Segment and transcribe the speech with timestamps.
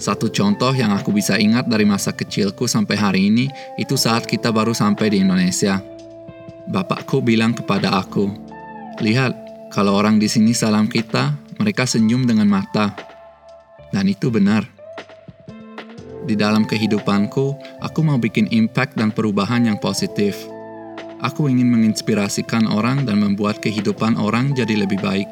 [0.00, 4.48] Satu contoh yang aku bisa ingat dari masa kecilku sampai hari ini itu saat kita
[4.48, 5.76] baru sampai di Indonesia.
[6.72, 8.32] Bapakku bilang kepada aku,
[9.04, 9.36] "Lihat,
[9.68, 12.96] kalau orang di sini salam kita, mereka senyum dengan mata."
[13.92, 14.64] Dan itu benar.
[16.24, 20.32] Di dalam kehidupanku, aku mau bikin impact dan perubahan yang positif.
[21.20, 25.28] Aku ingin menginspirasikan orang dan membuat kehidupan orang jadi lebih baik.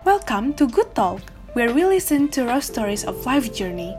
[0.00, 1.20] Welcome to Good Talk,
[1.52, 3.92] where we listen to raw stories of life journey.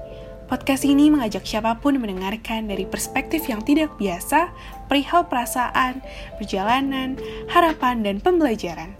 [0.49, 4.49] Podcast ini mengajak siapa pun mendengarkan dari perspektif yang tidak biasa,
[4.89, 6.01] perihal perasaan,
[6.41, 7.21] perjalanan,
[7.53, 8.97] harapan, dan pembelajaran.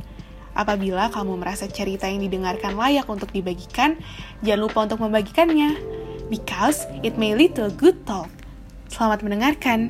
[0.54, 3.98] Apabila kamu merasa cerita yang didengarkan layak untuk dibagikan,
[4.46, 5.82] jangan lupa untuk membagikannya,
[6.30, 8.30] because it may lead to a good talk.
[8.94, 9.90] Selamat mendengarkan.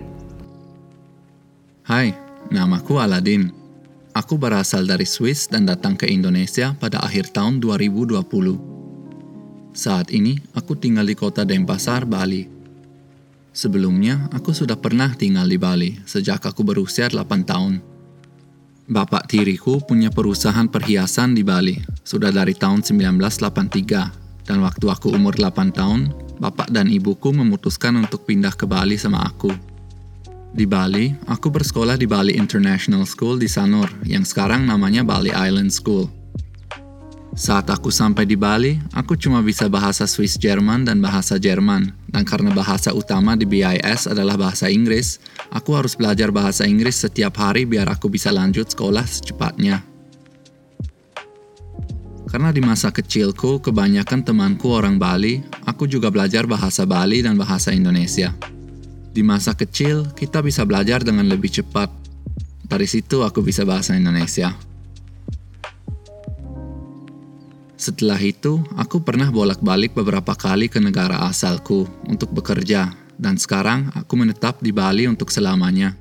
[1.83, 2.15] Hai,
[2.47, 3.60] namaku Aladin.
[4.11, 8.19] Aku berasal dari Swiss dan datang ke Indonesia pada akhir tahun 2020.
[9.71, 12.43] Saat ini, aku tinggal di kota Denpasar, Bali.
[13.55, 17.79] Sebelumnya, aku sudah pernah tinggal di Bali sejak aku berusia 8 tahun.
[18.91, 24.43] Bapak tiriku punya perusahaan perhiasan di Bali, sudah dari tahun 1983.
[24.43, 29.23] Dan waktu aku umur 8 tahun, bapak dan ibuku memutuskan untuk pindah ke Bali sama
[29.23, 29.70] aku.
[30.51, 35.71] Di Bali, aku bersekolah di Bali International School di Sanur, yang sekarang namanya Bali Island
[35.71, 36.11] School.
[37.31, 42.27] Saat aku sampai di Bali, aku cuma bisa bahasa Swiss Jerman dan bahasa Jerman, dan
[42.27, 45.23] karena bahasa utama di BIS adalah bahasa Inggris,
[45.55, 49.87] aku harus belajar bahasa Inggris setiap hari biar aku bisa lanjut sekolah secepatnya.
[52.27, 57.71] Karena di masa kecilku, kebanyakan temanku orang Bali, aku juga belajar bahasa Bali dan bahasa
[57.71, 58.35] Indonesia.
[59.11, 61.91] Di masa kecil, kita bisa belajar dengan lebih cepat.
[62.63, 64.55] Dari situ aku bisa bahasa Indonesia.
[67.75, 74.15] Setelah itu, aku pernah bolak-balik beberapa kali ke negara asalku untuk bekerja, dan sekarang aku
[74.15, 75.97] menetap di Bali untuk selamanya.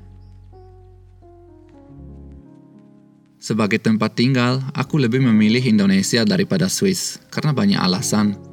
[3.41, 8.50] Sebagai tempat tinggal, aku lebih memilih Indonesia daripada Swiss karena banyak alasan.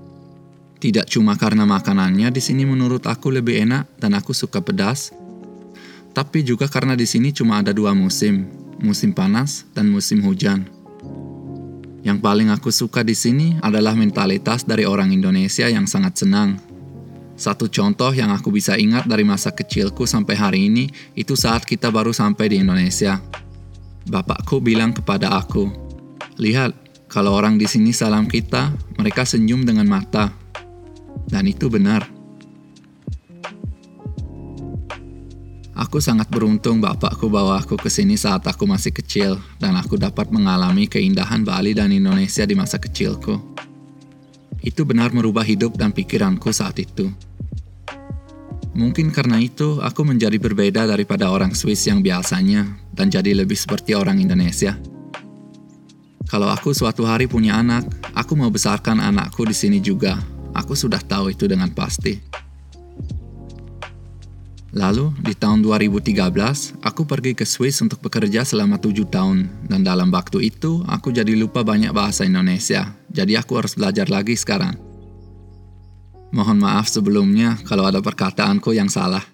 [0.79, 5.11] Tidak cuma karena makanannya di sini menurut aku lebih enak dan aku suka pedas,
[6.15, 8.47] tapi juga karena di sini cuma ada dua musim,
[8.79, 10.71] musim panas dan musim hujan.
[12.07, 16.63] Yang paling aku suka di sini adalah mentalitas dari orang Indonesia yang sangat senang.
[17.35, 21.91] Satu contoh yang aku bisa ingat dari masa kecilku sampai hari ini itu saat kita
[21.91, 23.19] baru sampai di Indonesia.
[24.07, 25.71] Bapakku bilang kepada aku,
[26.39, 26.71] "Lihat,
[27.11, 30.48] kalau orang di sini salam kita, mereka senyum dengan mata."
[31.29, 32.09] Dan itu benar.
[35.79, 40.27] Aku sangat beruntung bapakku bawa aku ke sini saat aku masih kecil dan aku dapat
[40.35, 43.39] mengalami keindahan Bali dan Indonesia di masa kecilku.
[44.59, 47.15] Itu benar merubah hidup dan pikiranku saat itu.
[48.75, 53.95] Mungkin karena itu aku menjadi berbeda daripada orang Swiss yang biasanya dan jadi lebih seperti
[53.95, 54.75] orang Indonesia.
[56.27, 57.87] Kalau aku suatu hari punya anak,
[58.19, 62.17] aku mau besarkan anakku di sini juga Aku sudah tahu itu dengan pasti.
[64.69, 70.13] Lalu, di tahun 2013, aku pergi ke Swiss untuk bekerja selama tujuh tahun, dan dalam
[70.13, 74.77] waktu itu, aku jadi lupa banyak bahasa Indonesia, jadi aku harus belajar lagi sekarang.
[76.29, 79.25] Mohon maaf sebelumnya kalau ada perkataanku yang salah.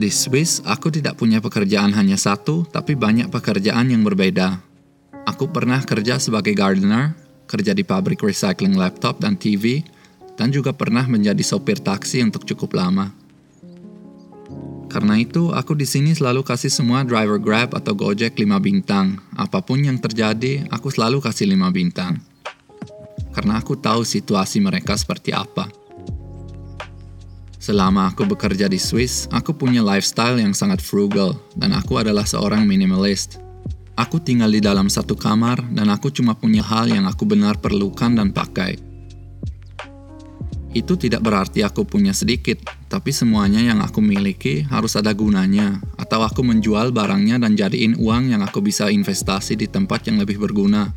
[0.00, 4.64] Di Swiss, aku tidak punya pekerjaan hanya satu, tapi banyak pekerjaan yang berbeda.
[5.28, 7.12] Aku pernah kerja sebagai gardener,
[7.50, 9.82] kerja di pabrik recycling laptop dan TV,
[10.38, 13.10] dan juga pernah menjadi sopir taksi untuk cukup lama.
[14.90, 19.18] Karena itu, aku di sini selalu kasih semua driver Grab atau Gojek 5 bintang.
[19.34, 22.18] Apa pun yang terjadi, aku selalu kasih 5 bintang.
[23.30, 25.70] Karena aku tahu situasi mereka seperti apa.
[27.60, 32.66] Selama aku bekerja di Swiss, aku punya lifestyle yang sangat frugal, dan aku adalah seorang
[32.66, 33.49] minimalist.
[34.00, 38.16] Aku tinggal di dalam satu kamar dan aku cuma punya hal yang aku benar perlukan
[38.16, 38.80] dan pakai.
[40.72, 46.24] Itu tidak berarti aku punya sedikit, tapi semuanya yang aku miliki harus ada gunanya, atau
[46.24, 50.96] aku menjual barangnya dan jadiin uang yang aku bisa investasi di tempat yang lebih berguna.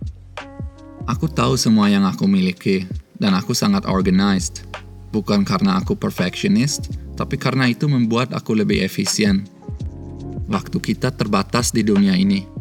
[1.03, 2.87] Aku tahu semua yang aku miliki,
[3.19, 4.63] dan aku sangat organized.
[5.11, 6.87] Bukan karena aku perfectionist,
[7.19, 9.43] tapi karena itu membuat aku lebih efisien.
[10.47, 12.52] Waktu kita terbatas di dunia ini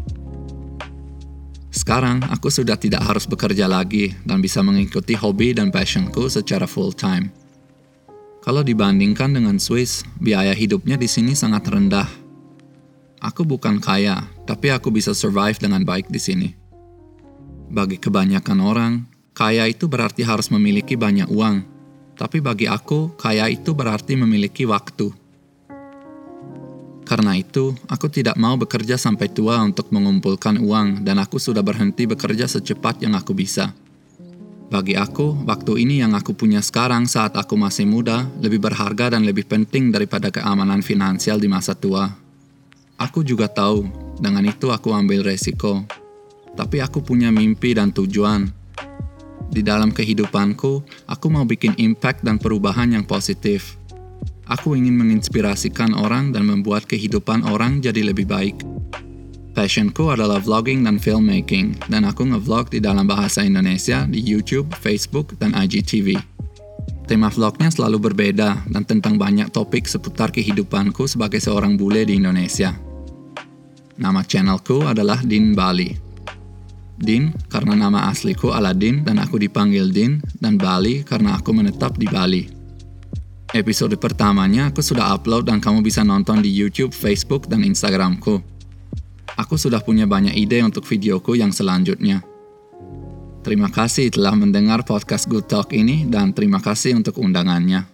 [1.82, 7.34] sekarang, aku sudah tidak harus bekerja lagi dan bisa mengikuti hobi dan passionku secara full-time.
[8.38, 12.06] Kalau dibandingkan dengan Swiss, biaya hidupnya di sini sangat rendah.
[13.19, 16.49] Aku bukan kaya, tapi aku bisa survive dengan baik di sini.
[17.67, 18.93] Bagi kebanyakan orang,
[19.34, 21.67] kaya itu berarti harus memiliki banyak uang.
[22.14, 25.21] Tapi bagi aku, kaya itu berarti memiliki waktu.
[27.12, 32.09] Karena itu, aku tidak mau bekerja sampai tua untuk mengumpulkan uang, dan aku sudah berhenti
[32.09, 33.76] bekerja secepat yang aku bisa.
[34.73, 39.29] Bagi aku, waktu ini yang aku punya sekarang saat aku masih muda lebih berharga dan
[39.29, 42.09] lebih penting daripada keamanan finansial di masa tua.
[42.97, 45.85] Aku juga tahu, dengan itu aku ambil resiko.
[46.56, 48.49] Tapi aku punya mimpi dan tujuan.
[49.53, 53.76] Di dalam kehidupanku, aku mau bikin impact dan perubahan yang positif.
[54.50, 58.59] Aku ingin menginspirasikan orang dan membuat kehidupan orang jadi lebih baik.
[59.53, 65.37] Passionku adalah vlogging dan filmmaking, dan aku ngevlog di dalam bahasa Indonesia di YouTube, Facebook,
[65.37, 66.17] dan IGTV.
[67.05, 72.73] Tema vlognya selalu berbeda dan tentang banyak topik seputar kehidupanku sebagai seorang bule di Indonesia.
[74.00, 75.93] Nama channelku adalah Din Bali.
[76.97, 82.09] Din karena nama asliku Aladin dan aku dipanggil Din, dan Bali karena aku menetap di
[82.09, 82.62] Bali.
[83.52, 88.40] Episode pertamanya aku sudah upload dan kamu bisa nonton di YouTube, Facebook, dan Instagramku.
[89.37, 92.25] Aku sudah punya banyak ide untuk videoku yang selanjutnya.
[93.44, 97.92] Terima kasih telah mendengar podcast Good Talk ini dan terima kasih untuk undangannya.